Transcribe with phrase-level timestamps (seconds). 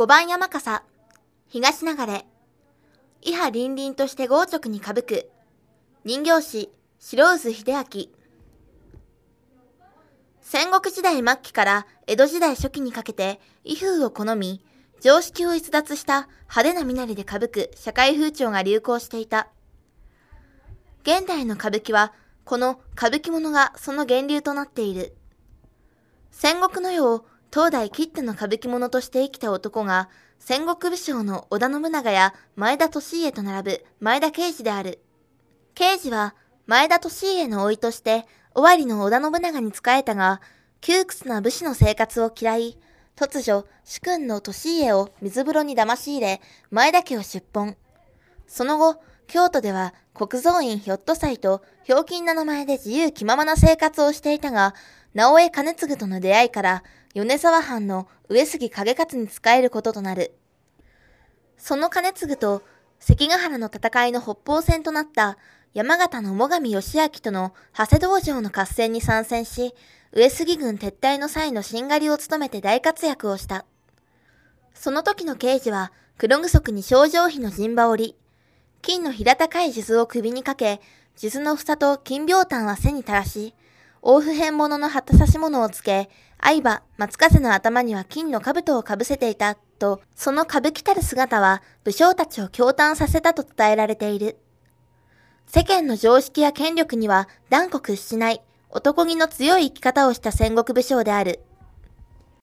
[0.00, 0.82] 五番山笠、
[1.46, 2.24] 東流れ、
[3.20, 5.30] 伊波凛々として豪直にかぶく、
[6.06, 8.06] 人形師、白渦秀明。
[10.40, 14.64] 戦国時代末期から江戸時代初期にかけて、威風を好み、
[15.02, 19.48] 常識を逸脱した派手な身なりで歌舞く社会風潮が流行していた。
[21.02, 22.14] 現代の歌舞伎は、
[22.46, 25.14] この歌舞伎物がその源流となっている。
[26.30, 30.08] 戦国の世を東大切手の歌舞伎物として生きた男が、
[30.38, 35.00] 戦国武将の織田信長や前田利家と並ぶ前田慶次である。
[35.74, 36.34] 慶次は
[36.66, 40.40] 前田利家の甥として、尾張の織田信長に仕えたが、
[40.80, 42.78] 窮屈な武士の生活を嫌い、
[43.16, 46.40] 突如、主君の利家を水風呂に騙し入れ、
[46.70, 47.76] 前田家を出奔。
[48.46, 54.74] その後、京都では国蔵院ひょっと祭とひょうきんな名前で自由気ままな生活をしていたが、
[55.14, 56.82] 直江兼次との出会いから、
[57.12, 60.32] 米沢藩の上杉景勝に仕えることとなる。
[61.56, 62.62] その兼次と
[63.00, 65.36] 関ヶ原の戦いの北方戦となった
[65.74, 69.74] 山形の最上義明との長谷道場の合戦に参戦し、
[70.12, 73.64] 上杉軍撤退の際のしんがりを務めて大活躍をした。
[74.74, 78.16] その時の刑事は黒具足に症状費の陣馬を折り、
[78.82, 80.80] 金の平高い数珠を首にかけ、
[81.16, 83.54] 数珠の房と金病炭は背に垂らし、
[84.02, 86.08] 大不変物の旗差し物をつけ、
[86.40, 94.38] 相葉、松風の頭には金の兜をかぶせていた、と、その歌舞伎たる姿は武将たちを驚嘆させたと伝えられている。
[95.46, 101.40] 世間の常識や権力には断固屈しない男気の強い生き方をした戦国武将である。